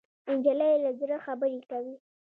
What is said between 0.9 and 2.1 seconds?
زړه خبرې کوي.